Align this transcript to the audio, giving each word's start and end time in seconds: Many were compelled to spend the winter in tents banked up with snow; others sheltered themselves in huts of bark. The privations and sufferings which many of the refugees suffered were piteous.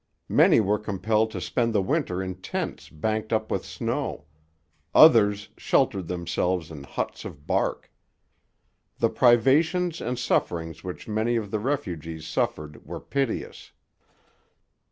Many 0.29 0.59
were 0.59 0.79
compelled 0.79 1.29
to 1.29 1.39
spend 1.39 1.75
the 1.75 1.81
winter 1.83 2.23
in 2.23 2.33
tents 2.41 2.89
banked 2.89 3.31
up 3.31 3.51
with 3.51 3.63
snow; 3.63 4.25
others 4.95 5.49
sheltered 5.57 6.07
themselves 6.07 6.71
in 6.71 6.85
huts 6.85 7.23
of 7.23 7.45
bark. 7.45 7.91
The 8.97 9.09
privations 9.11 10.01
and 10.01 10.17
sufferings 10.17 10.83
which 10.83 11.07
many 11.07 11.35
of 11.35 11.51
the 11.51 11.59
refugees 11.59 12.25
suffered 12.25 12.83
were 12.83 12.99
piteous. 12.99 13.73